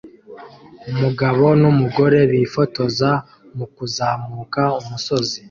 Umugabo 0.91 1.43
numugore 1.61 2.19
bifotoza 2.31 3.09
mukuzamuka 3.57 4.61
umusozi 4.79 5.37